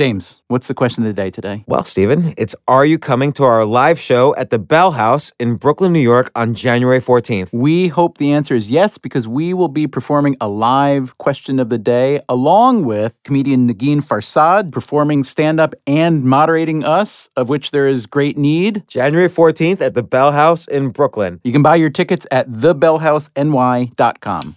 James, 0.00 0.40
what's 0.48 0.66
the 0.66 0.72
question 0.72 1.04
of 1.04 1.14
the 1.14 1.22
day 1.22 1.30
today? 1.30 1.62
Well, 1.66 1.82
Stephen, 1.82 2.32
it's 2.38 2.56
Are 2.66 2.86
you 2.86 2.98
coming 2.98 3.34
to 3.34 3.44
our 3.44 3.66
live 3.66 4.00
show 4.00 4.34
at 4.36 4.48
the 4.48 4.58
Bell 4.58 4.92
House 4.92 5.30
in 5.38 5.56
Brooklyn, 5.56 5.92
New 5.92 6.00
York 6.00 6.30
on 6.34 6.54
January 6.54 7.02
14th? 7.02 7.52
We 7.52 7.88
hope 7.88 8.16
the 8.16 8.32
answer 8.32 8.54
is 8.54 8.70
yes, 8.70 8.96
because 8.96 9.28
we 9.28 9.52
will 9.52 9.68
be 9.68 9.86
performing 9.86 10.38
a 10.40 10.48
live 10.48 11.18
question 11.18 11.58
of 11.58 11.68
the 11.68 11.76
day 11.76 12.18
along 12.30 12.86
with 12.86 13.14
comedian 13.24 13.68
Negin 13.68 13.98
Farsad 13.98 14.72
performing 14.72 15.22
stand 15.22 15.60
up 15.60 15.74
and 15.86 16.24
moderating 16.24 16.82
us, 16.82 17.28
of 17.36 17.50
which 17.50 17.70
there 17.70 17.86
is 17.86 18.06
great 18.06 18.38
need. 18.38 18.82
January 18.88 19.28
14th 19.28 19.82
at 19.82 19.92
the 19.92 20.02
Bell 20.02 20.32
House 20.32 20.66
in 20.66 20.88
Brooklyn. 20.88 21.42
You 21.44 21.52
can 21.52 21.62
buy 21.62 21.76
your 21.76 21.90
tickets 21.90 22.26
at 22.30 22.48
thebellhouseny.com. 22.48 24.56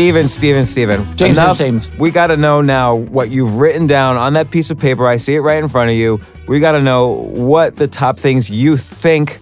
Stephen, 0.00 0.28
Stephen, 0.28 0.64
Stephen. 0.64 1.04
James, 1.14 1.36
enough. 1.36 1.58
James, 1.58 1.88
James. 1.88 2.00
We 2.00 2.10
got 2.10 2.28
to 2.28 2.36
know 2.38 2.62
now 2.62 2.94
what 2.94 3.28
you've 3.28 3.56
written 3.56 3.86
down 3.86 4.16
on 4.16 4.32
that 4.32 4.50
piece 4.50 4.70
of 4.70 4.78
paper. 4.78 5.06
I 5.06 5.18
see 5.18 5.34
it 5.34 5.40
right 5.40 5.62
in 5.62 5.68
front 5.68 5.90
of 5.90 5.96
you. 5.96 6.22
We 6.48 6.58
got 6.58 6.72
to 6.72 6.80
know 6.80 7.08
what 7.08 7.76
the 7.76 7.86
top 7.86 8.18
things 8.18 8.48
you 8.48 8.78
think 8.78 9.40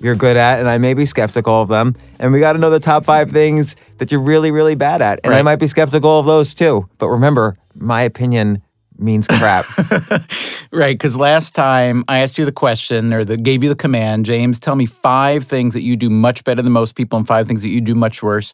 you're 0.00 0.14
good 0.14 0.38
at, 0.38 0.60
and 0.60 0.68
I 0.68 0.78
may 0.78 0.94
be 0.94 1.04
skeptical 1.04 1.60
of 1.60 1.68
them. 1.68 1.94
And 2.18 2.32
we 2.32 2.40
got 2.40 2.54
to 2.54 2.58
know 2.58 2.70
the 2.70 2.80
top 2.80 3.04
five 3.04 3.32
things 3.32 3.76
that 3.98 4.10
you're 4.10 4.22
really, 4.22 4.50
really 4.50 4.74
bad 4.74 5.02
at. 5.02 5.20
And 5.24 5.34
I 5.34 5.42
might 5.42 5.56
be 5.56 5.66
skeptical 5.66 6.18
of 6.18 6.24
those 6.24 6.54
too. 6.54 6.88
But 6.96 7.08
remember, 7.08 7.58
my 7.74 8.00
opinion 8.00 8.62
means 8.98 9.26
crap. 9.26 9.66
Right, 10.70 10.98
because 10.98 11.16
last 11.16 11.54
time 11.54 12.04
I 12.08 12.18
asked 12.18 12.36
you 12.36 12.44
the 12.44 12.52
question 12.52 13.14
or 13.14 13.24
the, 13.24 13.38
gave 13.38 13.62
you 13.62 13.70
the 13.70 13.74
command, 13.74 14.26
James, 14.26 14.58
tell 14.60 14.76
me 14.76 14.84
five 14.84 15.44
things 15.44 15.72
that 15.72 15.80
you 15.80 15.96
do 15.96 16.10
much 16.10 16.44
better 16.44 16.60
than 16.60 16.72
most 16.72 16.94
people 16.94 17.18
and 17.18 17.26
five 17.26 17.46
things 17.46 17.62
that 17.62 17.68
you 17.68 17.80
do 17.80 17.94
much 17.94 18.22
worse. 18.22 18.52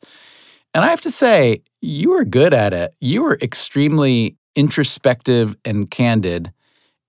And 0.75 0.84
I 0.84 0.89
have 0.89 1.00
to 1.03 1.11
say, 1.11 1.62
you 1.80 2.11
were 2.11 2.25
good 2.25 2.53
at 2.53 2.72
it. 2.72 2.94
You 3.00 3.22
were 3.22 3.39
extremely 3.41 4.36
introspective 4.56 5.56
and 5.64 5.89
candid. 5.91 6.53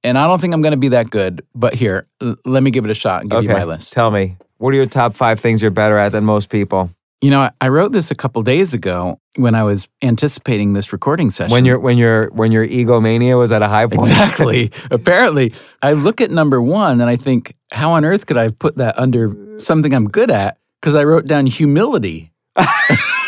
And 0.03 0.17
I 0.19 0.27
don't 0.27 0.39
think 0.39 0.53
I'm 0.53 0.61
going 0.61 0.71
to 0.71 0.77
be 0.77 0.89
that 0.89 1.09
good, 1.09 1.43
but 1.55 1.73
here, 1.73 2.07
l- 2.21 2.35
let 2.45 2.61
me 2.61 2.69
give 2.69 2.85
it 2.85 2.91
a 2.91 2.95
shot 2.95 3.21
and 3.21 3.31
give 3.31 3.41
you 3.43 3.49
my 3.49 3.63
list. 3.63 3.91
Tell 3.93 4.11
me, 4.11 4.37
what 4.57 4.71
are 4.73 4.77
your 4.77 4.85
top 4.85 5.15
five 5.15 5.39
things 5.39 5.63
you're 5.63 5.71
better 5.71 5.97
at 5.97 6.11
than 6.11 6.23
most 6.25 6.49
people? 6.49 6.91
You 7.21 7.31
know, 7.31 7.41
I- 7.41 7.51
I 7.59 7.69
wrote 7.69 7.91
this 7.91 8.11
a 8.11 8.15
couple 8.15 8.43
days 8.43 8.75
ago 8.75 9.19
when 9.35 9.55
I 9.55 9.63
was 9.63 9.87
anticipating 10.03 10.73
this 10.73 10.93
recording 10.93 11.31
session. 11.31 11.51
When 11.51 11.65
your 11.65 11.79
when 11.79 11.97
your 11.97 12.29
when 12.33 12.51
your 12.51 12.65
egomania 12.65 13.35
was 13.35 13.51
at 13.51 13.63
a 13.63 13.67
high 13.67 13.87
point. 13.87 14.01
Exactly. 14.11 14.71
Apparently, 14.91 15.53
I 15.81 15.93
look 15.93 16.21
at 16.21 16.29
number 16.29 16.61
one 16.61 17.01
and 17.01 17.09
I 17.09 17.15
think, 17.15 17.55
how 17.71 17.93
on 17.93 18.05
earth 18.05 18.27
could 18.27 18.37
I 18.37 18.43
have 18.43 18.59
put 18.59 18.75
that 18.75 18.99
under 18.99 19.35
something 19.57 19.91
I'm 19.91 20.07
good 20.07 20.29
at? 20.29 20.59
Because 20.81 20.93
I 20.93 21.03
wrote 21.03 21.25
down 21.25 21.47
humility. 21.47 22.31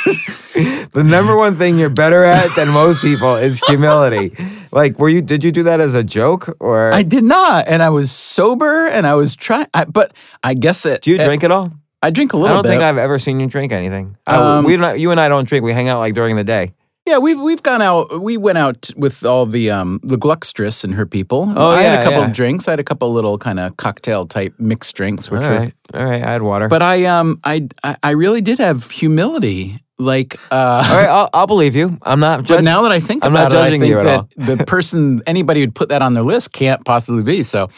the 0.93 1.03
number 1.03 1.35
one 1.37 1.55
thing 1.57 1.77
you're 1.77 1.89
better 1.89 2.23
at 2.23 2.53
than 2.55 2.69
most 2.69 3.01
people 3.01 3.35
is 3.35 3.59
humility. 3.67 4.35
Like, 4.71 4.99
were 4.99 5.09
you? 5.09 5.21
Did 5.21 5.43
you 5.43 5.51
do 5.51 5.63
that 5.63 5.79
as 5.79 5.95
a 5.95 6.03
joke 6.03 6.55
or? 6.59 6.91
I 6.91 7.03
did 7.03 7.23
not, 7.23 7.67
and 7.67 7.81
I 7.81 7.89
was 7.89 8.11
sober, 8.11 8.87
and 8.87 9.05
I 9.07 9.15
was 9.15 9.35
trying. 9.35 9.67
But 9.89 10.13
I 10.43 10.53
guess 10.53 10.85
it. 10.85 11.01
do 11.01 11.11
you 11.11 11.17
it- 11.17 11.25
drink 11.25 11.43
at 11.43 11.51
all? 11.51 11.71
I 12.03 12.11
drink 12.11 12.33
a 12.33 12.37
little 12.37 12.49
I 12.51 12.53
don't 12.57 12.63
bit. 12.63 12.69
think 12.69 12.83
I've 12.83 12.99
ever 12.99 13.17
seen 13.17 13.39
you 13.39 13.47
drink 13.47 13.71
anything. 13.71 14.15
I- 14.27 14.35
Um, 14.57 14.65
we 14.65 14.77
don't, 14.77 14.99
you 14.99 15.09
and 15.11 15.19
I 15.19 15.29
don't 15.29 15.47
drink. 15.47 15.65
We 15.65 15.73
hang 15.73 15.89
out 15.89 15.97
like 15.99 16.13
during 16.13 16.35
the 16.35 16.43
day. 16.43 16.73
yeah, 17.07 17.17
we've 17.17 17.39
we've 17.39 17.63
gone 17.63 17.81
out. 17.81 18.21
We 18.21 18.37
went 18.37 18.57
out 18.59 18.91
with 18.95 19.25
all 19.25 19.45
the 19.47 19.71
um 19.71 19.99
the 20.03 20.17
Gluckstress 20.17 20.83
and 20.83 20.93
her 20.93 21.05
people. 21.07 21.51
Oh, 21.55 21.71
I 21.71 21.81
had 21.81 21.99
a 21.99 22.03
couple 22.03 22.19
yeah. 22.19 22.27
of 22.27 22.33
drinks. 22.33 22.67
I 22.67 22.71
had 22.73 22.79
a 22.79 22.83
couple 22.83 23.11
little 23.13 23.37
kind 23.39 23.59
of 23.59 23.77
cocktail 23.77 24.27
type 24.27 24.53
mixed 24.59 24.95
drinks, 24.95 25.27
All 25.27 25.37
which 25.37 25.47
were 25.47 25.57
right, 25.57 25.73
all 25.95 26.05
right. 26.05 26.21
I 26.21 26.31
had 26.33 26.41
water. 26.43 26.67
But 26.67 26.81
I 26.83 27.05
um 27.05 27.39
I 27.43 27.67
I 27.83 27.95
I 28.03 28.09
really 28.11 28.41
did 28.41 28.59
have 28.59 28.91
humility. 28.91 29.81
Like 29.99 30.35
uh 30.51 30.55
all 30.87 30.95
right, 30.95 31.09
I'll, 31.09 31.29
I'll 31.33 31.47
believe 31.47 31.75
you. 31.75 31.97
I'm 32.03 32.19
not 32.19 32.41
but 32.41 32.47
judging. 32.47 32.65
now 32.65 32.83
that 32.83 32.91
I 32.91 32.99
think 32.99 33.25
I'm 33.25 33.31
about 33.31 33.51
not 33.51 33.53
it, 33.53 33.57
I 33.57 33.63
judging 33.65 33.81
think 33.81 33.89
you 33.91 33.99
at 33.99 34.03
that 34.03 34.19
all. 34.49 34.55
the 34.55 34.63
person 34.67 35.23
anybody 35.25 35.61
who'd 35.61 35.73
put 35.73 35.89
that 35.89 36.03
on 36.03 36.13
their 36.13 36.23
list 36.23 36.51
can't 36.53 36.85
possibly 36.85 37.23
be. 37.23 37.41
So 37.41 37.69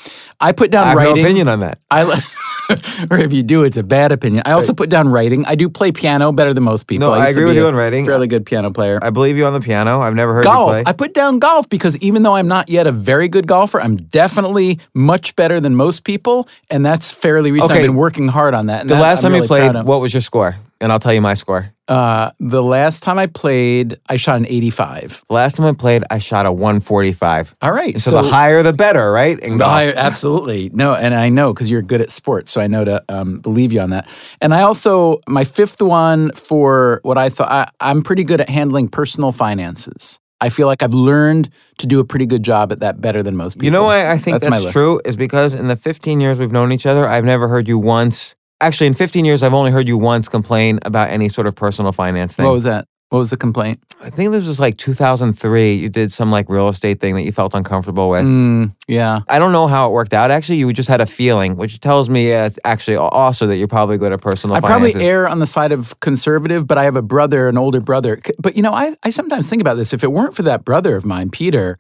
I 0.42 0.52
put 0.52 0.68
I 0.70 0.72
down 0.72 0.88
have 0.88 0.98
writing. 0.98 1.16
no 1.16 1.22
opinion 1.22 1.48
on 1.48 1.60
that. 1.62 1.80
I 1.90 2.04
or 3.10 3.18
if 3.18 3.32
you 3.34 3.42
do, 3.42 3.64
it's 3.64 3.78
a 3.78 3.84
bad 3.84 4.12
opinion. 4.12 4.44
I 4.46 4.52
also 4.52 4.74
put 4.74 4.90
down 4.90 5.08
writing. 5.08 5.46
I 5.46 5.56
do 5.56 5.70
play 5.70 5.92
piano 5.92 6.32
better 6.32 6.54
than 6.54 6.64
most 6.64 6.88
people. 6.88 7.08
No, 7.08 7.14
I 7.14 7.26
to 7.26 7.32
agree 7.32 7.46
with 7.46 7.56
you 7.56 7.66
on 7.68 7.74
writing. 7.74 8.06
Fairly 8.06 8.28
good 8.28 8.46
piano 8.46 8.72
player. 8.72 9.00
I 9.02 9.10
believe 9.12 9.38
you 9.38 9.46
on 9.46 9.54
the 9.54 9.62
piano. 9.62 10.02
I've 10.02 10.14
never 10.14 10.34
heard 10.36 10.44
golf. 10.44 10.70
you 10.70 10.74
play. 10.74 10.84
I 10.86 10.92
put 10.94 11.14
down 11.14 11.40
golf 11.40 11.68
because 11.70 11.98
even 11.98 12.24
though 12.24 12.36
I'm 12.36 12.48
not 12.48 12.70
yet 12.70 12.86
a 12.86 12.92
very 12.92 13.28
good 13.28 13.48
golfer, 13.48 13.82
I'm 13.82 13.96
definitely 13.96 14.80
much 14.94 15.36
better 15.36 15.60
than 15.60 15.76
most 15.76 16.04
people, 16.04 16.48
and 16.70 16.86
that's 16.86 17.12
fairly 17.12 17.52
recent. 17.52 17.72
Okay. 17.72 17.80
I've 17.80 17.86
been 17.88 17.96
working 17.96 18.28
hard 18.28 18.54
on 18.54 18.68
that. 18.68 18.82
and 18.82 18.90
the 18.90 18.96
that 18.96 19.02
last 19.02 19.24
I'm 19.24 19.32
time 19.32 19.42
you 19.42 19.48
played, 19.48 19.74
what 19.86 20.02
was 20.02 20.14
your 20.14 20.22
score? 20.22 20.58
And 20.82 20.92
I'll 20.92 21.00
tell 21.00 21.14
you 21.14 21.22
my 21.22 21.34
score. 21.34 21.74
Uh, 21.90 22.32
the 22.40 22.64
last 22.64 23.04
time 23.04 23.18
I 23.18 23.26
played, 23.26 23.98
I 24.08 24.16
shot 24.16 24.38
an 24.38 24.46
85. 24.46 25.26
The 25.28 25.34
last 25.34 25.58
time 25.58 25.66
I 25.66 25.74
played, 25.74 26.04
I 26.10 26.20
shot 26.20 26.46
a 26.46 26.52
145. 26.52 27.56
All 27.62 27.72
right, 27.72 28.00
So, 28.00 28.12
the 28.12 28.24
higher 28.24 28.64
the 28.64 28.74
better, 28.74 29.12
right? 29.12 29.42
The 29.42 29.66
higher, 29.66 29.94
absolutely. 29.96 30.70
No, 30.72 30.94
and 30.94 31.14
I 31.14 31.30
know 31.30 31.54
because 31.54 31.70
you're 31.70 31.82
good 31.82 32.00
at 32.00 32.12
sports, 32.12 32.52
so 32.52 32.62
I 32.62 32.68
know 32.68 32.86
to 32.86 33.04
um, 33.10 33.40
believe 33.40 33.74
you 33.74 33.82
on 33.82 33.90
that. 33.90 34.08
And 34.40 34.54
I 34.54 34.62
also, 34.62 35.20
my 35.28 35.44
fifth 35.44 35.82
one 35.82 36.32
for 36.34 37.00
what 37.04 37.18
I 37.18 37.30
thought, 37.30 37.52
I, 37.52 37.68
I'm 37.82 38.04
pretty 38.04 38.24
good 38.24 38.40
at 38.40 38.50
handling 38.50 38.88
personal 38.88 39.32
finances. 39.32 40.20
I 40.42 40.50
feel 40.50 40.68
like 40.68 40.82
I've 40.82 40.94
learned 40.94 41.50
to 41.80 41.88
do 41.88 42.00
a 42.00 42.06
pretty 42.06 42.26
good 42.26 42.44
job 42.44 42.72
at 42.72 42.80
that 42.80 43.02
better 43.02 43.22
than 43.22 43.36
most 43.36 43.56
people. 43.56 43.66
You 43.66 43.72
know 43.72 43.84
why 43.84 44.10
I 44.10 44.18
think 44.18 44.42
That's 44.42 44.64
that's, 44.64 44.72
true 44.72 45.02
is 45.04 45.18
because 45.18 45.54
in 45.54 45.68
the 45.68 45.76
15 45.76 46.22
years 46.22 46.40
we've 46.40 46.52
known 46.52 46.72
each 46.72 46.86
other, 46.86 47.08
I've 47.08 47.26
never 47.26 47.48
heard 47.48 47.68
you 47.68 47.78
once. 47.78 48.36
Actually, 48.62 48.88
in 48.88 48.94
15 48.94 49.26
years, 49.26 49.42
I've 49.42 49.54
only 49.54 49.72
heard 49.72 49.88
you 49.88 49.98
once 49.98 50.28
complain 50.28 50.80
about 50.84 51.10
any 51.10 51.30
sort 51.30 51.48
of 51.48 51.56
personal 51.56 51.92
finance 51.92 52.36
thing. 52.36 52.46
What 52.46 52.54
was 52.54 52.64
that? 52.66 52.88
What 53.10 53.20
was 53.20 53.32
the 53.32 53.38
complaint? 53.38 53.82
I 54.02 54.12
think 54.12 54.32
this 54.32 54.46
was 54.46 54.60
like 54.60 54.78
2003. 54.78 55.74
You 55.74 55.90
did 55.90 56.12
some 56.12 56.30
like 56.30 56.48
real 56.48 56.70
estate 56.70 57.00
thing 57.00 57.16
that 57.16 57.24
you 57.24 57.32
felt 57.32 57.56
uncomfortable 57.56 58.08
with. 58.08 58.24
Mm, 58.24 58.76
yeah. 58.88 59.22
I 59.28 59.40
don't 59.40 59.52
know 59.52 59.66
how 59.66 59.90
it 59.90 59.94
worked 59.94 60.14
out. 60.14 60.30
Actually, 60.30 60.58
you 60.58 60.72
just 60.74 60.88
had 60.88 61.02
a 61.02 61.08
feeling, 61.08 61.56
which 61.56 61.80
tells 61.80 62.08
me 62.08 62.34
uh, 62.34 62.52
actually 62.64 62.98
also 62.98 63.48
that 63.48 63.56
you're 63.56 63.68
probably 63.68 63.98
good 63.98 64.14
at 64.14 64.22
personal 64.22 64.56
finance. 64.62 64.66
I 64.66 64.92
probably 64.92 65.08
err 65.08 65.28
on 65.28 65.40
the 65.40 65.48
side 65.48 65.72
of 65.72 66.00
conservative, 66.02 66.68
but 66.68 66.78
I 66.78 66.84
have 66.84 66.96
a 66.96 67.02
brother, 67.02 67.50
an 67.50 67.58
older 67.58 67.80
brother. 67.82 68.22
But 68.38 68.56
you 68.56 68.62
know, 68.62 68.74
I, 68.74 68.96
I 69.02 69.10
sometimes 69.10 69.50
think 69.50 69.62
about 69.62 69.76
this. 69.76 69.92
If 69.92 70.04
it 70.04 70.12
weren't 70.12 70.36
for 70.36 70.44
that 70.44 70.64
brother 70.64 70.96
of 70.96 71.04
mine, 71.04 71.32
Peter, 71.32 71.80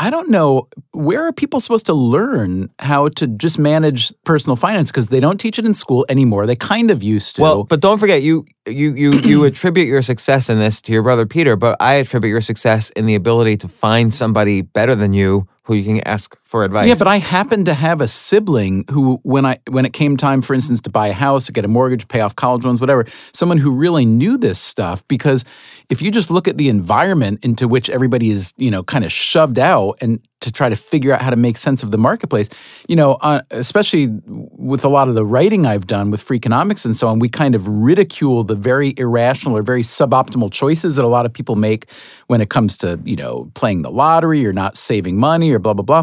I 0.00 0.10
don't 0.10 0.30
know 0.30 0.68
where 0.92 1.24
are 1.26 1.32
people 1.32 1.58
supposed 1.58 1.86
to 1.86 1.92
learn 1.92 2.70
how 2.78 3.08
to 3.08 3.26
just 3.26 3.58
manage 3.58 4.12
personal 4.22 4.54
finance 4.54 4.92
because 4.92 5.08
they 5.08 5.18
don't 5.18 5.38
teach 5.38 5.58
it 5.58 5.66
in 5.66 5.74
school 5.74 6.06
anymore. 6.08 6.46
They 6.46 6.54
kind 6.54 6.92
of 6.92 7.02
used 7.02 7.34
to. 7.36 7.42
Well, 7.42 7.64
but 7.64 7.80
don't 7.80 7.98
forget, 7.98 8.22
you 8.22 8.46
you 8.64 8.94
you 8.94 9.12
you 9.14 9.44
attribute 9.50 9.88
your 9.88 10.02
success 10.02 10.48
in 10.48 10.60
this 10.60 10.80
to 10.82 10.92
your 10.92 11.02
brother 11.02 11.26
Peter, 11.26 11.56
but 11.56 11.76
I 11.80 11.94
attribute 11.94 12.30
your 12.30 12.40
success 12.40 12.90
in 12.90 13.06
the 13.06 13.16
ability 13.16 13.56
to 13.58 13.68
find 13.68 14.14
somebody 14.14 14.62
better 14.62 14.94
than 14.94 15.14
you 15.14 15.48
who 15.68 15.74
you 15.74 15.84
can 15.84 16.00
ask 16.08 16.34
for 16.44 16.64
advice. 16.64 16.88
Yeah, 16.88 16.94
but 16.98 17.06
I 17.06 17.18
happen 17.18 17.66
to 17.66 17.74
have 17.74 18.00
a 18.00 18.08
sibling 18.08 18.86
who, 18.90 19.20
when 19.22 19.44
I 19.44 19.58
when 19.68 19.84
it 19.84 19.92
came 19.92 20.16
time, 20.16 20.40
for 20.40 20.54
instance, 20.54 20.80
to 20.80 20.90
buy 20.90 21.08
a 21.08 21.12
house, 21.12 21.44
to 21.46 21.52
get 21.52 21.62
a 21.62 21.68
mortgage, 21.68 22.08
pay 22.08 22.20
off 22.20 22.34
college 22.34 22.64
loans, 22.64 22.80
whatever, 22.80 23.04
someone 23.34 23.58
who 23.58 23.70
really 23.70 24.06
knew 24.06 24.38
this 24.38 24.58
stuff. 24.58 25.06
Because 25.08 25.44
if 25.90 26.00
you 26.00 26.10
just 26.10 26.30
look 26.30 26.48
at 26.48 26.56
the 26.56 26.70
environment 26.70 27.44
into 27.44 27.68
which 27.68 27.90
everybody 27.90 28.30
is, 28.30 28.54
you 28.56 28.70
know, 28.70 28.82
kind 28.82 29.04
of 29.04 29.12
shoved 29.12 29.58
out, 29.58 29.98
and 30.00 30.20
to 30.40 30.52
try 30.52 30.68
to 30.68 30.76
figure 30.76 31.12
out 31.12 31.20
how 31.20 31.30
to 31.30 31.36
make 31.36 31.56
sense 31.56 31.82
of 31.82 31.90
the 31.90 31.98
marketplace, 31.98 32.48
you 32.88 32.96
know, 32.96 33.14
uh, 33.14 33.40
especially 33.50 34.08
with 34.26 34.84
a 34.84 34.88
lot 34.88 35.08
of 35.08 35.14
the 35.14 35.24
writing 35.24 35.66
I've 35.66 35.86
done 35.86 36.10
with 36.10 36.24
Freakonomics 36.24 36.84
and 36.84 36.96
so 36.96 37.08
on, 37.08 37.18
we 37.18 37.28
kind 37.28 37.54
of 37.54 37.66
ridicule 37.66 38.44
the 38.44 38.54
very 38.54 38.94
irrational 38.96 39.56
or 39.56 39.62
very 39.62 39.82
suboptimal 39.82 40.52
choices 40.52 40.96
that 40.96 41.04
a 41.04 41.08
lot 41.08 41.26
of 41.26 41.32
people 41.32 41.56
make 41.56 41.86
when 42.28 42.40
it 42.40 42.50
comes 42.50 42.76
to, 42.78 43.00
you 43.04 43.16
know, 43.16 43.50
playing 43.54 43.82
the 43.82 43.90
lottery 43.90 44.46
or 44.46 44.52
not 44.52 44.76
saving 44.76 45.16
money 45.18 45.50
or 45.50 45.58
blah 45.58 45.74
blah 45.74 45.84
blah. 45.84 46.02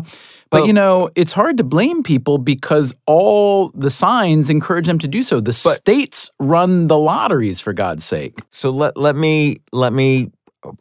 But 0.52 0.60
Well- 0.60 0.68
you 0.68 0.74
know, 0.74 1.10
it's 1.16 1.34
hard 1.34 1.58
to 1.58 1.64
blame 1.64 2.04
people 2.04 2.38
because 2.38 2.94
all 3.08 3.72
the 3.74 3.90
signs 3.90 4.50
encourage 4.50 4.86
them 4.86 5.00
to 5.00 5.08
do 5.08 5.24
so. 5.24 5.40
The 5.40 5.54
states 5.54 6.30
run 6.40 6.88
the 6.88 6.98
lotteries 6.98 7.60
for 7.60 7.74
God's 7.74 8.06
sake. 8.06 8.38
so 8.52 8.70
let 8.70 8.98
let 8.98 9.16
me 9.16 9.58
let 9.72 9.94
me 9.94 10.32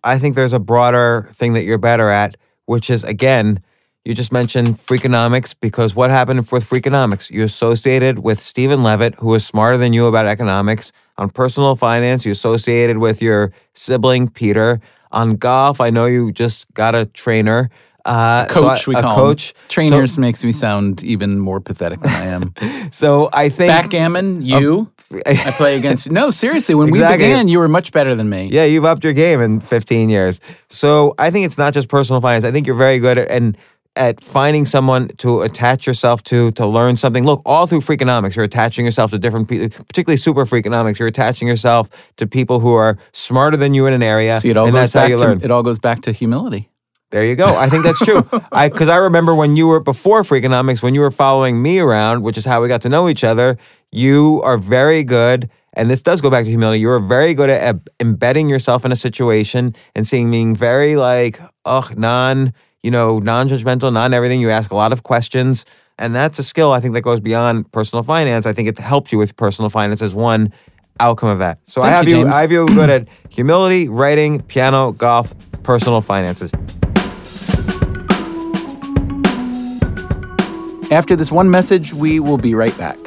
I 0.02 0.19
think 0.19 0.34
there's 0.34 0.52
a 0.55 0.58
broader 0.58 1.29
thing 1.34 1.52
that 1.55 1.64
you're 1.64 1.79
better 1.79 2.08
at, 2.08 2.37
which 2.66 2.90
is 2.90 3.05
again, 3.05 3.62
you 4.05 4.14
just 4.14 4.32
mentioned 4.32 4.78
Freakonomics 4.78 5.55
because 5.61 5.94
what 5.94 6.11
happened 6.11 6.50
with 6.50 6.69
Freakonomics? 6.69 7.31
You 7.31 7.43
associated 7.44 8.19
with 8.19 8.40
Steven 8.40 8.82
Levitt, 8.82 9.14
who 9.16 9.32
is 9.34 9.46
smarter 9.46 9.78
than 9.78 9.93
you 9.94 10.06
about 10.06 10.26
economics. 10.26 10.93
On 11.16 11.31
personal 11.31 11.75
finance, 11.76 12.26
you 12.26 12.32
associated 12.32 12.99
with 12.99 13.22
your 13.22 13.52
sibling 13.72 14.28
Peter. 14.28 14.81
On 15.12 15.37
golf, 15.37 15.81
I 15.81 15.90
know 15.90 16.06
you 16.06 16.32
just 16.32 16.66
got 16.75 16.94
a 16.94 17.06
trainer. 17.06 17.70
Uh, 18.05 18.46
so 18.49 18.61
Coach, 18.61 18.87
I- 18.87 18.90
we 18.90 18.96
a 18.96 19.00
call 19.02 19.17
coach. 19.17 19.55
them. 19.55 19.62
Trainers 19.69 20.19
makes 20.19 20.44
me 20.44 20.52
sound 20.52 21.02
even 21.02 21.38
more 21.38 21.60
pathetic 21.60 22.00
than 22.00 22.10
I 22.10 22.25
am. 22.26 22.52
So 22.93 23.28
I 23.32 23.49
think 23.49 23.69
Backgammon, 23.69 24.43
you. 24.43 24.93
I 25.27 25.53
play 25.56 25.77
against. 25.79 26.11
No, 26.11 26.31
seriously. 26.31 26.75
When 26.75 26.89
Exactly. 26.89 27.25
we 27.27 27.31
began, 27.33 27.49
you 27.49 27.59
were 27.59 27.69
much 27.69 27.93
better 27.93 28.15
than 28.15 28.29
me. 28.29 28.49
Yeah, 28.53 28.65
you've 28.65 28.85
upped 28.85 29.05
your 29.05 29.12
game 29.12 29.41
in 29.41 29.61
15 29.61 30.09
years. 30.09 30.41
So 30.69 31.15
I 31.19 31.31
think 31.31 31.47
it's 31.47 31.59
not 31.59 31.75
just 31.75 31.89
personal 31.89 32.21
finance. 32.21 32.45
I 32.45 32.51
think 32.51 32.67
you're 32.67 32.77
very 32.77 32.99
good 32.99 33.19
at, 33.19 33.31
and 33.31 33.56
at 33.97 34.21
finding 34.25 34.67
someone 34.67 35.06
to 35.19 35.43
attach 35.43 35.87
yourself 35.87 36.23
to, 36.25 36.51
to 36.53 36.67
learn 36.67 36.97
something. 36.97 37.25
Look, 37.25 37.43
all 37.47 37.67
through 37.69 37.81
Freakonomics, 37.83 38.35
you're 38.35 38.45
attaching 38.45 38.85
yourself 38.85 39.12
to 39.12 39.19
different 39.19 39.49
people, 39.49 39.69
particularly 39.85 40.17
super 40.17 40.45
Freakonomics. 40.47 40.99
You're 40.99 41.06
attaching 41.06 41.47
yourself 41.47 41.89
to 42.17 42.27
people 42.27 42.59
who 42.59 42.73
are 42.73 42.99
smarter 43.12 43.56
than 43.56 43.73
you 43.73 43.87
in 43.87 43.93
an 43.93 44.03
area, 44.03 44.41
See, 44.41 44.51
it 44.51 44.56
all 44.56 44.65
and 44.67 44.75
goes 44.75 44.93
that's 44.93 44.95
how 44.95 45.01
back 45.03 45.11
you 45.11 45.17
to 45.19 45.23
learn. 45.23 45.41
it 45.45 45.51
all 45.53 45.62
goes 45.62 45.79
back 45.79 46.03
to 46.03 46.12
humility. 46.12 46.71
There 47.11 47.25
you 47.25 47.37
go. 47.37 47.55
I 47.55 47.69
think 47.69 47.85
that's 47.85 48.01
true. 48.01 48.23
I 48.51 48.69
because 48.69 48.89
I 48.89 48.97
remember 48.97 49.37
when 49.37 49.55
you 49.55 49.69
were 49.69 49.79
before 49.79 50.25
Freakonomics, 50.25 50.83
when 50.83 50.95
you 50.97 51.01
were 51.01 51.12
following 51.12 51.62
me 51.62 51.79
around, 51.79 52.23
which 52.25 52.37
is 52.37 52.45
how 52.45 52.61
we 52.61 52.67
got 52.67 52.83
to 52.83 52.89
know 52.89 53.09
each 53.09 53.23
other. 53.23 53.56
You 53.96 54.41
are 54.43 54.58
very 54.58 55.05
good, 55.05 55.49
and 55.75 55.88
this 55.88 56.02
does 56.02 56.20
go 56.20 56.29
back 56.29 56.43
to 56.43 56.50
humility. 56.50 56.81
You 56.81 56.91
are 56.91 56.99
very 56.99 57.32
good 57.32 57.49
at 57.49 57.76
embedding 58.00 58.49
yourself 58.49 58.85
in 58.85 58.91
a 58.91 58.96
situation 58.96 59.73
and 59.94 60.05
seeing 60.05 60.29
being 60.32 60.56
very 60.56 60.96
like, 60.96 61.41
ugh, 61.64 61.96
non, 61.96 62.52
you 62.82 62.91
know, 62.91 63.20
non-judgmental, 63.20 63.93
non 63.93 64.12
everything. 64.12 64.41
You 64.41 64.50
ask 64.50 64.73
a 64.73 64.75
lot 64.75 64.93
of 64.93 65.05
questions, 65.05 65.64
and 65.96 66.12
that's 66.12 66.41
a 66.41 66.43
skill 66.43 66.73
I 66.73 66.81
think 66.81 66.94
that 66.94 67.02
goes 67.02 67.20
beyond 67.20 67.70
personal 67.70 68.02
finance. 68.02 68.46
I 68.46 68.52
think 68.52 68.67
it 68.67 68.81
helps 68.81 69.12
you 69.12 69.19
with 69.19 69.37
personal 69.37 69.70
finance 69.70 70.02
as 70.02 70.12
one 70.12 70.52
outcome 70.99 71.29
of 71.29 71.38
that. 71.38 71.61
So 71.67 71.81
I 71.81 71.91
have 71.91 72.08
you, 72.08 72.19
you, 72.19 72.26
I 72.26 72.41
have 72.41 72.50
you 72.50 72.67
good 72.67 72.91
at 72.91 73.06
humility, 73.29 73.88
writing, 73.88 74.43
piano, 74.43 74.91
golf, 74.91 75.32
personal 75.62 76.00
finances. 76.00 76.50
After 80.91 81.14
this 81.14 81.31
one 81.31 81.49
message, 81.49 81.94
we 81.94 82.19
will 82.19 82.38
be 82.38 82.56
right 82.56 82.76
back. 82.76 82.99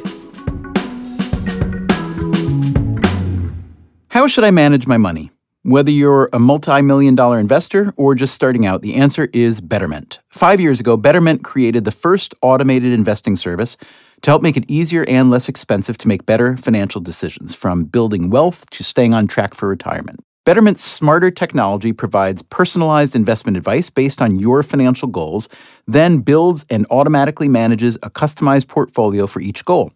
How 4.18 4.26
should 4.26 4.42
I 4.42 4.50
manage 4.50 4.88
my 4.88 4.96
money? 4.96 5.30
Whether 5.62 5.92
you're 5.92 6.28
a 6.32 6.40
multi 6.40 6.82
million 6.82 7.14
dollar 7.14 7.38
investor 7.38 7.94
or 7.96 8.16
just 8.16 8.34
starting 8.34 8.66
out, 8.66 8.82
the 8.82 8.96
answer 8.96 9.28
is 9.32 9.60
Betterment. 9.60 10.18
Five 10.28 10.58
years 10.58 10.80
ago, 10.80 10.96
Betterment 10.96 11.44
created 11.44 11.84
the 11.84 11.92
first 11.92 12.34
automated 12.42 12.92
investing 12.92 13.36
service 13.36 13.76
to 14.22 14.30
help 14.32 14.42
make 14.42 14.56
it 14.56 14.64
easier 14.66 15.04
and 15.04 15.30
less 15.30 15.48
expensive 15.48 15.96
to 15.98 16.08
make 16.08 16.26
better 16.26 16.56
financial 16.56 17.00
decisions, 17.00 17.54
from 17.54 17.84
building 17.84 18.28
wealth 18.28 18.68
to 18.70 18.82
staying 18.82 19.14
on 19.14 19.28
track 19.28 19.54
for 19.54 19.68
retirement. 19.68 20.18
Betterment's 20.44 20.82
smarter 20.82 21.30
technology 21.30 21.92
provides 21.92 22.42
personalized 22.42 23.14
investment 23.14 23.56
advice 23.56 23.88
based 23.88 24.20
on 24.20 24.36
your 24.40 24.64
financial 24.64 25.06
goals, 25.06 25.48
then 25.86 26.18
builds 26.18 26.66
and 26.70 26.88
automatically 26.90 27.46
manages 27.46 27.94
a 28.02 28.10
customized 28.10 28.66
portfolio 28.66 29.28
for 29.28 29.38
each 29.40 29.64
goal. 29.64 29.92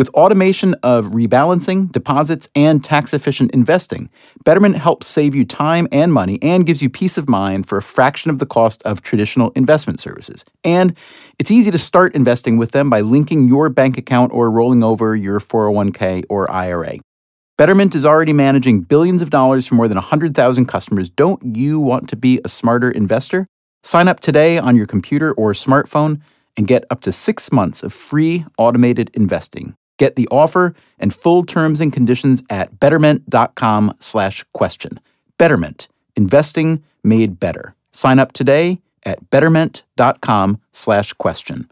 With 0.00 0.08
automation 0.14 0.72
of 0.82 1.08
rebalancing, 1.08 1.92
deposits, 1.92 2.48
and 2.54 2.82
tax 2.82 3.12
efficient 3.12 3.50
investing, 3.50 4.08
Betterment 4.46 4.76
helps 4.76 5.06
save 5.06 5.34
you 5.34 5.44
time 5.44 5.88
and 5.92 6.10
money 6.10 6.38
and 6.40 6.64
gives 6.64 6.80
you 6.80 6.88
peace 6.88 7.18
of 7.18 7.28
mind 7.28 7.68
for 7.68 7.76
a 7.76 7.82
fraction 7.82 8.30
of 8.30 8.38
the 8.38 8.46
cost 8.46 8.82
of 8.84 9.02
traditional 9.02 9.50
investment 9.50 10.00
services. 10.00 10.42
And 10.64 10.96
it's 11.38 11.50
easy 11.50 11.70
to 11.70 11.76
start 11.76 12.14
investing 12.14 12.56
with 12.56 12.70
them 12.70 12.88
by 12.88 13.02
linking 13.02 13.46
your 13.46 13.68
bank 13.68 13.98
account 13.98 14.32
or 14.32 14.50
rolling 14.50 14.82
over 14.82 15.14
your 15.14 15.38
401k 15.38 16.24
or 16.30 16.50
IRA. 16.50 16.94
Betterment 17.58 17.94
is 17.94 18.06
already 18.06 18.32
managing 18.32 18.80
billions 18.80 19.20
of 19.20 19.28
dollars 19.28 19.66
for 19.66 19.74
more 19.74 19.86
than 19.86 19.96
100,000 19.96 20.64
customers. 20.64 21.10
Don't 21.10 21.54
you 21.54 21.78
want 21.78 22.08
to 22.08 22.16
be 22.16 22.40
a 22.42 22.48
smarter 22.48 22.90
investor? 22.90 23.46
Sign 23.84 24.08
up 24.08 24.20
today 24.20 24.56
on 24.56 24.76
your 24.76 24.86
computer 24.86 25.32
or 25.32 25.52
smartphone 25.52 26.22
and 26.56 26.66
get 26.66 26.84
up 26.88 27.02
to 27.02 27.12
six 27.12 27.52
months 27.52 27.82
of 27.82 27.92
free 27.92 28.46
automated 28.56 29.10
investing. 29.12 29.76
Get 30.00 30.16
the 30.16 30.26
offer 30.30 30.74
and 30.98 31.12
full 31.12 31.44
terms 31.44 31.78
and 31.78 31.92
conditions 31.92 32.42
at 32.48 32.80
betterment.com 32.80 33.94
slash 34.00 34.46
question. 34.54 34.98
Betterment, 35.36 35.88
investing 36.16 36.82
made 37.04 37.38
better. 37.38 37.74
Sign 37.92 38.18
up 38.18 38.32
today 38.32 38.80
at 39.02 39.28
betterment.com 39.28 40.58
slash 40.72 41.12
question. 41.12 41.68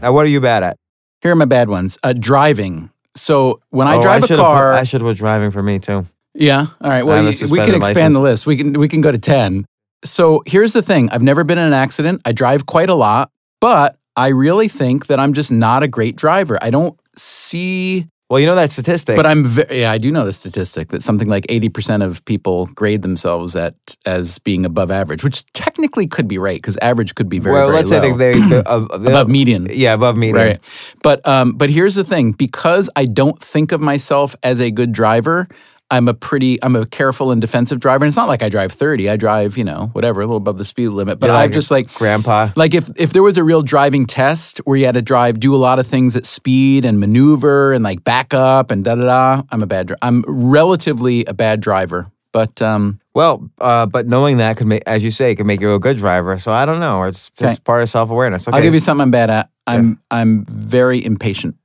Now, 0.00 0.12
what 0.12 0.24
are 0.24 0.30
you 0.30 0.40
bad 0.40 0.62
at? 0.62 0.78
Here 1.20 1.32
are 1.32 1.36
my 1.36 1.44
bad 1.44 1.68
ones. 1.68 1.98
Uh, 2.02 2.14
driving. 2.18 2.88
So 3.14 3.60
when 3.68 3.88
I 3.88 3.96
Oh, 3.96 4.02
drive 4.02 4.24
a 4.24 4.26
should've 4.28 4.42
put- 4.42 4.48
car, 4.50 4.72
I 4.72 4.84
should 4.84 5.02
have 5.02 5.08
put 5.10 5.18
driving 5.18 5.50
for 5.50 5.62
me 5.62 5.78
too. 5.80 6.06
yeah. 6.32 6.66
All 6.80 6.88
right. 6.90 7.04
Well, 7.04 7.22
you- 7.30 7.48
we 7.50 7.58
can 7.58 7.74
expand 7.74 7.82
license. 7.82 8.14
the 8.14 8.20
list. 8.22 8.46
We 8.46 8.56
can 8.56 8.72
we 8.80 8.88
can 8.88 9.02
go 9.02 9.12
to 9.12 9.18
ten. 9.18 9.66
So 10.02 10.42
here's 10.46 10.72
the 10.72 10.80
thing. 10.80 11.10
I've 11.10 11.20
never 11.22 11.44
been 11.44 11.58
in 11.58 11.64
an 11.66 11.72
accident. 11.74 12.22
I 12.24 12.32
drive 12.32 12.64
quite 12.64 12.88
a 12.88 12.94
lot, 12.94 13.28
but 13.60 13.96
I 14.16 14.28
really 14.28 14.68
think 14.68 15.06
that 15.08 15.20
I'm 15.20 15.32
just 15.32 15.52
not 15.52 15.82
a 15.82 15.88
great 15.88 16.16
driver. 16.16 16.58
I 16.62 16.70
don't 16.70 16.98
see, 17.18 18.06
Well, 18.30 18.40
you 18.40 18.46
know 18.46 18.54
that 18.54 18.72
statistic. 18.72 19.14
but 19.16 19.26
I'm 19.26 19.44
very, 19.44 19.80
yeah, 19.80 19.92
I 19.92 19.98
do 19.98 20.10
know 20.10 20.24
the 20.24 20.32
statistic 20.32 20.88
that 20.88 21.02
something 21.02 21.28
like 21.28 21.46
80% 21.48 22.02
of 22.04 22.24
people 22.24 22.66
grade 22.74 23.02
themselves 23.02 23.54
at 23.56 23.74
as 24.06 24.38
being 24.38 24.64
above 24.64 24.90
average, 24.90 25.22
which 25.22 25.44
technically 25.52 26.06
could 26.06 26.26
be 26.28 26.38
right 26.38 26.56
because 26.56 26.76
average 26.78 27.14
could 27.14 27.28
be 27.28 27.38
very, 27.38 27.54
well, 27.54 27.66
very 27.66 27.76
let's 27.78 27.90
low. 27.90 28.00
say 28.00 28.12
they, 28.12 28.40
they, 28.40 28.48
they 28.48 28.56
uh, 28.64 28.80
they- 28.98 29.10
above 29.10 29.28
median. 29.28 29.68
Yeah, 29.70 29.92
above 29.94 30.16
median. 30.16 30.46
Right. 30.46 30.70
But 31.02 31.26
um, 31.28 31.52
but 31.52 31.68
here's 31.70 31.94
the 31.94 32.04
thing: 32.04 32.32
because 32.32 32.88
I 32.96 33.04
don't 33.04 33.40
think 33.42 33.70
of 33.72 33.80
myself 33.80 34.34
as 34.42 34.60
a 34.60 34.70
good 34.70 34.92
driver, 34.92 35.46
I'm 35.90 36.08
a 36.08 36.14
pretty 36.14 36.62
I'm 36.62 36.74
a 36.74 36.84
careful 36.84 37.30
and 37.30 37.40
defensive 37.40 37.78
driver. 37.78 38.04
And 38.04 38.10
it's 38.10 38.16
not 38.16 38.28
like 38.28 38.42
I 38.42 38.48
drive 38.48 38.72
30. 38.72 39.08
I 39.08 39.16
drive, 39.16 39.56
you 39.56 39.64
know, 39.64 39.90
whatever, 39.92 40.20
a 40.20 40.24
little 40.24 40.38
above 40.38 40.58
the 40.58 40.64
speed 40.64 40.88
limit. 40.88 41.20
But 41.20 41.28
You're 41.28 41.36
I 41.36 41.42
like 41.42 41.50
a 41.52 41.54
just 41.54 41.70
like 41.70 41.92
grandpa. 41.94 42.50
like 42.56 42.74
if 42.74 42.90
if 42.96 43.12
there 43.12 43.22
was 43.22 43.36
a 43.36 43.44
real 43.44 43.62
driving 43.62 44.06
test 44.06 44.58
where 44.64 44.76
you 44.76 44.86
had 44.86 44.96
to 44.96 45.02
drive, 45.02 45.38
do 45.38 45.54
a 45.54 45.56
lot 45.56 45.78
of 45.78 45.86
things 45.86 46.16
at 46.16 46.26
speed 46.26 46.84
and 46.84 46.98
maneuver 46.98 47.72
and 47.72 47.84
like 47.84 48.02
back 48.02 48.34
up 48.34 48.70
and 48.70 48.84
da 48.84 48.96
da 48.96 49.04
da, 49.04 49.42
I'm 49.50 49.62
a 49.62 49.66
bad. 49.66 49.94
I'm 50.02 50.24
relatively 50.26 51.24
a 51.26 51.34
bad 51.34 51.60
driver. 51.60 52.10
But 52.32 52.60
um, 52.60 53.00
Well, 53.14 53.48
uh, 53.60 53.86
but 53.86 54.06
knowing 54.06 54.36
that 54.38 54.58
could 54.58 54.66
make, 54.66 54.82
as 54.86 55.02
you 55.02 55.10
say, 55.10 55.34
could 55.34 55.46
make 55.46 55.60
you 55.60 55.74
a 55.74 55.78
good 55.78 55.96
driver. 55.96 56.36
So 56.36 56.52
I 56.52 56.66
don't 56.66 56.80
know. 56.80 57.04
It's 57.04 57.30
it's 57.38 57.58
part 57.58 57.82
of 57.82 57.88
self 57.88 58.10
awareness. 58.10 58.46
Okay. 58.46 58.56
I'll 58.56 58.62
give 58.62 58.74
you 58.74 58.80
something 58.80 59.02
I'm 59.02 59.10
bad 59.10 59.30
at. 59.30 59.50
I'm 59.66 60.00
I'm 60.10 60.44
very 60.46 61.02
impatient. 61.02 61.56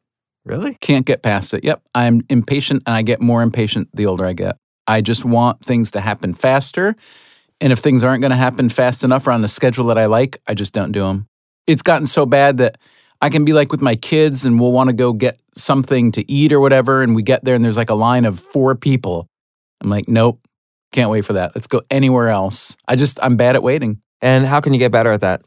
Really. 0.46 0.76
Can't 0.76 1.06
get 1.06 1.24
past 1.24 1.54
it. 1.54 1.64
Yep. 1.64 1.82
I'm 1.96 2.22
impatient 2.30 2.84
and 2.86 2.96
I 2.96 3.02
get 3.02 3.22
more 3.22 3.42
impatient 3.42 3.90
the 3.94 4.06
older 4.06 4.26
I 4.26 4.34
get. 4.34 4.58
I 4.88 5.02
just 5.02 5.24
want 5.24 5.64
things 5.64 5.92
to 5.92 6.02
happen 6.02 6.34
faster. 6.34 6.96
And 7.60 7.72
if 7.72 7.80
things 7.80 8.04
aren't 8.04 8.22
going 8.22 8.32
to 8.32 8.38
happen 8.38 8.70
fast 8.70 9.04
enough 9.04 9.28
or 9.28 9.32
on 9.32 9.42
the 9.42 9.48
schedule 9.48 9.86
that 9.86 9.98
I 9.98 10.06
like, 10.08 10.42
I 10.48 10.54
just 10.54 10.74
don't 10.74 10.92
do 10.92 11.04
them. 11.04 11.28
It's 11.68 11.84
gotten 11.84 12.08
so 12.08 12.26
bad 12.26 12.58
that 12.58 12.78
I 13.22 13.30
can 13.30 13.46
be 13.46 13.54
like 13.54 13.72
with 13.72 13.82
my 13.82 13.96
kids 13.96 14.46
and 14.46 14.60
we'll 14.60 14.72
want 14.72 14.88
to 14.88 14.94
go 14.94 15.14
get 15.14 15.40
something 15.56 16.12
to 16.14 16.30
eat 16.32 16.52
or 16.52 16.60
whatever. 16.60 17.04
And 17.04 17.16
we 17.16 17.22
get 17.22 17.46
there 17.46 17.54
and 17.54 17.64
there's 17.64 17.78
like 17.78 17.92
a 17.92 17.96
line 17.96 18.26
of 18.26 18.40
four 18.40 18.76
people. 18.76 19.28
I'm 19.82 19.90
like, 19.90 20.08
nope, 20.08 20.46
can't 20.92 21.12
wait 21.12 21.24
for 21.24 21.34
that. 21.34 21.56
Let's 21.56 21.68
go 21.68 21.82
anywhere 21.92 22.30
else. 22.30 22.76
I 22.88 22.96
just, 22.96 23.20
I'm 23.22 23.38
bad 23.38 23.56
at 23.56 23.64
waiting. 23.64 24.02
And 24.22 24.46
how 24.46 24.60
can 24.60 24.74
you 24.74 24.80
get 24.80 24.92
better 24.92 25.12
at 25.12 25.22
that? 25.22 25.44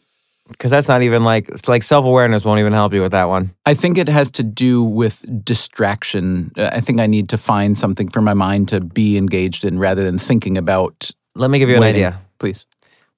Because 0.49 0.71
that's 0.71 0.89
not 0.89 1.03
even 1.03 1.25
like 1.25 1.67
like 1.69 1.83
self 1.83 2.05
awareness 2.05 2.45
won't 2.45 2.61
even 2.61 2.73
help 2.75 2.93
you 2.93 3.01
with 3.01 3.13
that 3.13 3.25
one. 3.25 3.55
I 3.65 3.73
think 3.75 3.97
it 3.97 4.09
has 4.09 4.31
to 4.33 4.43
do 4.43 4.83
with 4.83 5.25
distraction. 5.45 6.53
Uh, 6.57 6.69
I 6.73 6.81
think 6.81 7.01
I 7.01 7.07
need 7.07 7.29
to 7.31 7.39
find 7.39 7.79
something 7.79 8.09
for 8.11 8.21
my 8.21 8.35
mind 8.35 8.69
to 8.69 8.81
be 8.81 9.17
engaged 9.17 9.65
in 9.65 9.79
rather 9.79 10.05
than 10.05 10.19
thinking 10.19 10.59
about 10.59 11.11
Let 11.35 11.51
me 11.51 11.59
give 11.59 11.69
you 11.71 11.77
an 11.77 11.81
waiting. 11.81 12.05
idea. 12.05 12.21
Please. 12.39 12.67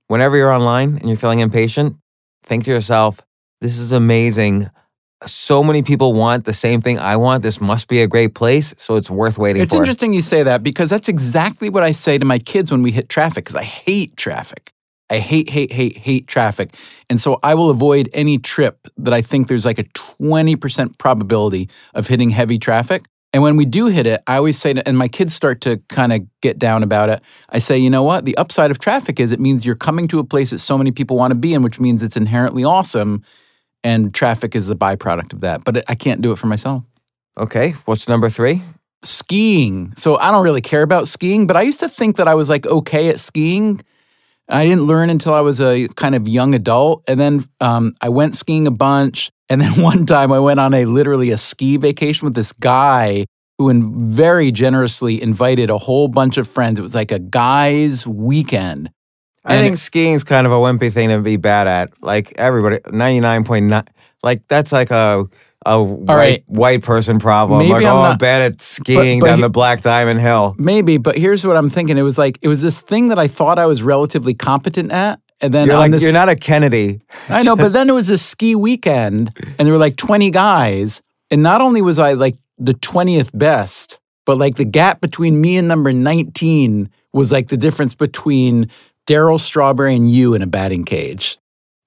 Whenever 0.07 0.37
you're 0.37 0.53
online 0.53 0.99
and 0.99 1.09
you're 1.09 1.17
feeling 1.17 1.41
impatient, 1.41 1.97
think 2.45 2.65
to 2.65 2.71
yourself, 2.71 3.21
"This 3.61 3.79
is 3.79 3.91
amazing." 3.91 4.71
So 5.25 5.65
many 5.65 5.83
people 5.83 6.13
want 6.13 6.45
the 6.45 6.53
same 6.53 6.81
thing 6.81 6.99
I 7.01 7.17
want. 7.17 7.43
This 7.43 7.61
must 7.61 7.89
be 7.89 8.03
a 8.03 8.07
great 8.07 8.35
place, 8.35 8.73
so 8.79 8.95
it's 8.97 9.11
worth 9.11 9.37
waiting 9.39 9.63
It's 9.63 9.73
for. 9.73 9.79
interesting 9.81 10.13
you 10.13 10.21
say 10.21 10.43
that 10.45 10.63
because 10.63 10.91
that's 10.91 11.09
exactly 11.09 11.71
what 11.71 11.83
I 11.83 11.91
say 11.93 12.19
to 12.19 12.25
my 12.25 12.39
kids 12.39 12.71
when 12.71 12.83
we 12.83 12.93
hit 12.93 13.09
traffic 13.09 13.45
because 13.47 13.57
I 13.57 13.65
hate 13.65 14.17
traffic. 14.17 14.73
I 15.11 15.19
hate, 15.19 15.49
hate, 15.51 15.73
hate, 15.73 15.97
hate 15.97 16.27
traffic. 16.27 16.75
And 17.09 17.21
so 17.21 17.39
I 17.43 17.55
will 17.55 17.71
avoid 17.71 18.11
any 18.13 18.39
trip 18.39 18.89
that 18.97 19.15
I 19.15 19.23
think 19.23 19.49
there's 19.49 19.65
like 19.65 19.79
a 19.79 19.85
20% 19.85 20.99
probability 20.99 21.69
of 21.95 22.07
hitting 22.07 22.31
heavy 22.31 22.59
traffic. 22.59 23.05
And 23.33 23.43
when 23.43 23.57
we 23.57 23.67
do 23.67 23.87
hit 23.87 24.07
it, 24.07 24.23
I 24.27 24.37
always 24.37 24.59
say, 24.59 24.73
to, 24.73 24.89
and 24.89 24.97
my 24.97 25.09
kids 25.09 25.35
start 25.35 25.61
to 25.63 25.77
kind 25.89 26.13
of 26.13 26.23
get 26.41 26.59
down 26.59 26.83
about 26.83 27.11
it. 27.11 27.21
I 27.51 27.59
say, 27.59 27.77
you 27.79 27.91
know 27.91 28.03
what? 28.03 28.25
The 28.25 28.37
upside 28.37 28.71
of 28.71 28.79
traffic 28.79 29.21
is 29.21 29.31
it 29.31 29.41
means 29.41 29.65
you're 29.67 29.75
coming 29.75 30.09
to 30.09 30.19
a 30.19 30.25
place 30.25 30.51
that 30.51 30.59
so 30.59 30.79
many 30.79 30.91
people 30.91 31.17
want 31.17 31.33
to 31.33 31.39
be 31.39 31.53
in, 31.55 31.63
which 31.63 31.79
means 31.79 32.03
it's 32.03 32.17
inherently 32.17 32.65
awesome. 32.65 33.23
And 33.85 34.15
traffic 34.15 34.55
is 34.57 34.69
the 34.69 34.77
byproduct 34.77 35.33
of 35.33 35.41
that. 35.43 35.65
But 35.65 35.85
I 35.89 35.95
can't 35.95 36.23
do 36.23 36.33
it 36.33 36.39
for 36.39 36.47
myself 36.47 36.83
Okay, 37.39 37.73
what's 37.85 38.09
number 38.09 38.31
three? 38.31 38.63
skiing. 39.05 39.93
So 39.97 40.17
I 40.19 40.31
don't 40.31 40.43
really 40.43 40.63
care 40.63 40.83
about 40.83 41.07
skiing, 41.07 41.47
but 41.47 41.57
I 41.57 41.63
used 41.63 41.81
to 41.81 41.89
think 41.89 42.17
that 42.17 42.27
I 42.27 42.35
was 42.35 42.49
like 42.49 42.67
okay 42.67 43.09
at 43.09 43.21
skiing. 43.21 43.83
I 44.49 44.65
didn't 44.65 44.85
learn 44.85 45.11
until 45.11 45.35
I 45.35 45.41
was 45.41 45.61
a 45.61 45.89
kind 45.97 46.15
of 46.15 46.29
young 46.29 46.55
adult. 46.55 47.03
And 47.09 47.19
then 47.19 47.49
um, 47.61 47.95
I 48.01 48.09
went 48.09 48.35
skiing 48.35 48.67
a 48.67 48.71
bunch. 48.71 49.31
And 49.49 49.61
then 49.61 49.81
one 49.83 50.07
time 50.07 50.33
I 50.33 50.39
went 50.39 50.61
on 50.61 50.75
a 50.75 50.85
literally 50.85 51.31
a 51.31 51.37
ski 51.37 51.77
vacation 51.77 52.27
with 52.27 52.35
this 52.35 52.53
guy 52.53 53.27
who 53.59 53.69
in, 53.71 54.13
very 54.13 54.53
generously 54.53 55.21
invited 55.21 55.71
a 55.71 55.79
whole 55.79 56.09
bunch 56.09 56.37
of 56.37 56.47
friends. 56.47 56.79
It 56.79 56.83
was 56.83 56.95
like 56.95 57.11
a 57.11 57.19
guy's 57.19 58.07
weekend. 58.07 58.91
I 59.45 59.57
And 59.57 59.65
think 59.65 59.77
skiing's 59.77 60.25
kind 60.25 60.47
of 60.47 60.53
a 60.53 60.57
wimpy 60.57 60.93
thing 60.93 61.09
to 61.11 61.21
be 61.21 61.37
bad 61.37 61.69
at. 61.69 62.03
Like 62.03 62.33
everybody, 62.37 62.81
ninety 62.91 63.21
nine 63.21 63.45
point 63.45 63.67
nine. 63.67 63.85
Like 64.23 64.43
that's 64.49 64.73
like 64.73 64.91
a 64.91 65.27
a 65.67 65.83
white 65.83 66.15
right. 66.15 66.45
white 66.47 66.83
person 66.83 67.19
problem. 67.19 67.59
Maybe 67.59 67.73
like 67.73 67.85
I'm 67.85 67.95
oh, 67.95 68.03
I'm 68.03 68.11
not- 68.11 68.19
bad 68.19 68.43
at 68.43 68.61
skiing 68.61 69.21
but 69.21 69.27
down 69.27 69.39
he- 69.39 69.43
the 69.43 69.51
Black 69.51 69.83
Diamond 69.83 70.21
Hill. 70.21 70.55
Maybe, 70.59 70.97
but 70.97 71.19
here's 71.19 71.45
what 71.45 71.57
I'm 71.57 71.69
thinking. 71.69 71.99
It 71.99 72.03
was 72.03 72.17
like 72.17 72.39
it 72.41 72.49
was 72.49 72.63
this 72.63 72.81
thing 72.81 73.09
that 73.09 73.19
I 73.19 73.29
thought 73.29 73.59
I 73.59 73.67
was 73.67 73.83
relatively 73.83 74.33
competent 74.33 74.93
at, 74.93 75.21
and 75.41 75.53
then 75.53 75.67
You're 75.67 75.77
like 75.77 75.91
this, 75.91 76.03
you're 76.03 76.13
not 76.13 76.29
a 76.29 76.37
Kennedy. 76.37 77.01
I 77.29 77.43
know, 77.43 77.57
but 77.57 77.69
then 77.73 77.91
it 77.91 77.93
was 77.93 78.09
a 78.11 78.19
ski 78.19 78.55
weekend, 78.55 79.37
and 79.59 79.67
there 79.67 79.73
were 79.73 79.79
like 79.79 79.97
20 79.97 80.31
guys, 80.31 81.03
and 81.31 81.43
not 81.43 81.61
only 81.61 81.83
was 81.83 81.99
I 81.99 82.13
like 82.13 82.37
the 82.59 82.75
20th 82.75 83.37
best, 83.37 83.99
but 84.25 84.39
like 84.39 84.55
the 84.55 84.65
gap 84.65 85.01
between 85.01 85.41
me 85.41 85.57
and 85.57 85.69
number 85.69 85.93
19 85.93 86.89
was 87.13 87.33
like 87.33 87.49
the 87.49 87.57
difference 87.57 87.95
between 87.95 88.71
Darryl 89.07 89.41
Strawberry 89.41 89.95
and 89.95 90.11
you 90.11 90.35
in 90.35 90.43
a 90.43 90.47
batting 90.47 90.85
cage. 90.85 91.39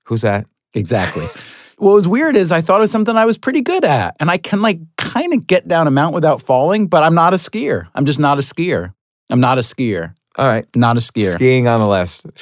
Who's 0.06 0.22
that? 0.22 0.48
Exactly. 0.74 1.28
what 1.80 1.94
was 1.94 2.08
weird 2.08 2.36
is 2.36 2.52
I 2.52 2.62
thought 2.62 2.78
it 2.78 2.82
was 2.82 2.92
something 2.92 3.16
I 3.16 3.26
was 3.26 3.38
pretty 3.38 3.62
good 3.62 3.84
at, 3.86 4.16
and 4.20 4.30
I 4.30 4.38
can 4.38 4.62
like 4.62 4.80
kind 4.98 5.34
of 5.34 5.48
get 5.48 5.68
down 5.68 5.88
a 5.88 5.92
mount 5.92 6.14
without 6.14 6.42
falling, 6.42 6.88
but 6.88 7.04
I'm 7.04 7.16
not 7.16 7.34
a 7.34 7.38
skier. 7.38 7.88
I'm 7.96 8.06
just 8.06 8.20
not 8.20 8.38
a 8.38 8.42
skier. 8.42 8.94
I'm 9.30 9.40
not 9.40 9.58
a 9.58 9.62
skier. 9.62 10.14
All 10.38 10.48
right. 10.48 10.66
Not 10.76 10.98
a 10.98 11.00
skier. 11.00 11.32
Skiing 11.32 11.68
on 11.68 11.80
the 11.80 11.88
list. 11.88 12.26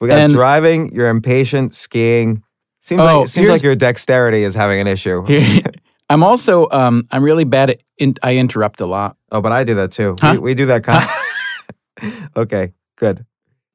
We 0.00 0.08
got 0.08 0.18
And- 0.18 0.32
driving, 0.32 0.94
you're 0.94 1.08
impatient, 1.08 1.74
skiing. 1.74 2.42
Seems 2.80 3.00
Oh, 3.00 3.20
like 3.20 3.28
seems 3.28 3.48
like 3.48 3.62
your 3.62 3.76
dexterity 3.76 4.42
is 4.42 4.54
having 4.54 4.78
an 4.80 4.86
issue. 4.86 5.24
Here- 5.26 5.62
I'm 6.10 6.22
also 6.22 6.68
um, 6.70 7.06
I'm 7.10 7.22
really 7.24 7.44
bad 7.44 7.70
at 7.70 7.80
in, 7.96 8.14
I 8.22 8.36
interrupt 8.36 8.80
a 8.82 8.86
lot. 8.86 9.16
Oh, 9.32 9.40
but 9.40 9.52
I 9.52 9.64
do 9.64 9.74
that 9.76 9.92
too. 9.92 10.16
Huh? 10.20 10.32
We, 10.34 10.38
we 10.38 10.54
do 10.54 10.66
that 10.66 10.84
kind 10.84 11.02
of 11.04 12.28
Okay, 12.36 12.72
good. 12.96 13.24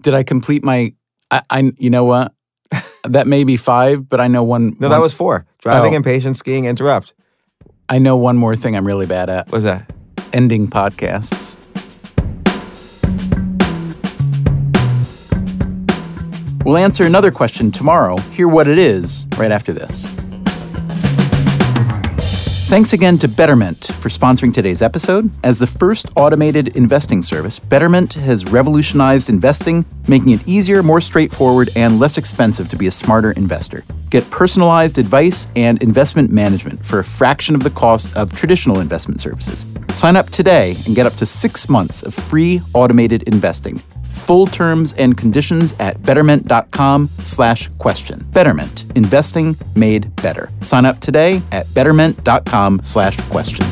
Did 0.03 0.13
I 0.13 0.21
complete 0.23 0.63
my? 0.63 0.93
I, 1.31 1.41
I 1.49 1.71
you 1.79 1.89
know 1.89 2.03
what? 2.03 2.33
That 3.03 3.27
may 3.27 3.43
be 3.43 3.57
five, 3.57 4.07
but 4.09 4.19
I 4.21 4.27
know 4.27 4.43
one. 4.43 4.75
No, 4.79 4.87
one- 4.87 4.91
that 4.91 5.01
was 5.01 5.13
four. 5.13 5.45
Driving, 5.59 5.93
Oh. 5.93 5.97
impatient, 5.97 6.37
skiing, 6.37 6.65
interrupt. 6.65 7.13
I 7.89 7.97
know 7.99 8.15
one 8.17 8.37
more 8.37 8.55
thing 8.55 8.75
I'm 8.75 8.85
really 8.85 9.05
bad 9.05 9.29
at: 9.29 9.51
What's 9.51 9.63
that? 9.63 9.91
ending 10.33 10.67
podcasts. 10.67 11.57
We'll 16.65 16.77
answer 16.77 17.03
another 17.03 17.31
question 17.31 17.71
tomorrow. 17.71 18.17
Hear 18.31 18.47
what 18.47 18.67
it 18.67 18.77
is 18.77 19.25
right 19.37 19.51
after 19.51 19.73
this. 19.73 20.11
Thanks 22.69 22.93
again 22.93 23.17
to 23.17 23.27
Betterment 23.27 23.87
for 23.95 24.09
sponsoring 24.09 24.53
today's 24.53 24.83
episode. 24.83 25.31
As 25.43 25.57
the 25.57 25.65
first 25.65 26.05
automated 26.15 26.75
investing 26.77 27.23
service, 27.23 27.57
Betterment 27.57 28.13
has 28.13 28.45
revolutionized 28.45 29.27
investing, 29.27 29.83
making 30.07 30.29
it 30.29 30.47
easier, 30.47 30.83
more 30.83 31.01
straightforward, 31.01 31.71
and 31.75 31.99
less 31.99 32.19
expensive 32.19 32.69
to 32.69 32.75
be 32.75 32.85
a 32.85 32.91
smarter 32.91 33.31
investor. 33.31 33.83
Get 34.11 34.29
personalized 34.29 34.99
advice 34.99 35.47
and 35.55 35.81
investment 35.81 36.29
management 36.29 36.85
for 36.85 36.99
a 36.99 37.03
fraction 37.03 37.55
of 37.55 37.63
the 37.63 37.71
cost 37.71 38.15
of 38.15 38.33
traditional 38.33 38.81
investment 38.81 39.19
services. 39.19 39.65
Sign 39.93 40.15
up 40.15 40.29
today 40.29 40.77
and 40.85 40.95
get 40.95 41.07
up 41.07 41.15
to 41.15 41.25
six 41.25 41.69
months 41.69 42.03
of 42.03 42.13
free 42.13 42.61
automated 42.75 43.23
investing. 43.23 43.81
Full 44.25 44.47
terms 44.47 44.93
and 44.93 45.17
conditions 45.17 45.73
at 45.79 46.01
betterment.com 46.03 47.09
slash 47.23 47.69
question. 47.79 48.25
Betterment, 48.31 48.85
investing 48.95 49.57
made 49.75 50.15
better. 50.17 50.49
Sign 50.61 50.85
up 50.85 50.99
today 50.99 51.41
at 51.51 51.73
betterment.com 51.73 52.81
slash 52.83 53.17
question. 53.29 53.65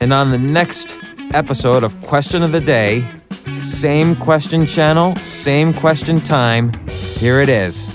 And 0.00 0.12
on 0.12 0.30
the 0.30 0.38
next 0.38 0.98
episode 1.32 1.82
of 1.82 1.98
Question 2.02 2.42
of 2.42 2.52
the 2.52 2.60
Day, 2.60 3.06
same 3.58 4.16
question 4.16 4.66
channel, 4.66 5.16
same 5.16 5.72
question 5.72 6.20
time. 6.20 6.72
Here 6.88 7.40
it 7.40 7.48
is. 7.48 7.86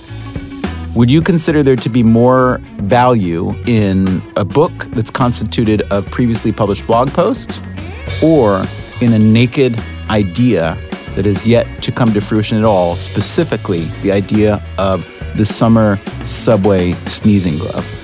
Would 0.95 1.09
you 1.09 1.21
consider 1.21 1.61
there 1.61 1.75
to 1.75 1.89
be 1.89 2.01
more 2.01 2.59
value 2.77 3.51
in 3.67 4.21
a 4.35 4.43
book 4.43 4.71
that's 4.89 5.11
constituted 5.11 5.81
of 5.91 6.09
previously 6.09 6.51
published 6.51 6.87
blog 6.87 7.09
posts 7.09 7.61
or 8.23 8.63
in 9.01 9.13
a 9.13 9.19
naked 9.19 9.79
idea 10.09 10.77
that 11.15 11.25
is 11.25 11.45
yet 11.45 11.81
to 11.83 11.91
come 11.91 12.13
to 12.13 12.21
fruition 12.21 12.57
at 12.57 12.63
all, 12.63 12.95
specifically 12.95 13.85
the 14.01 14.11
idea 14.11 14.63
of 14.77 15.07
the 15.35 15.45
summer 15.45 15.97
subway 16.25 16.93
sneezing 17.05 17.57
glove? 17.57 17.98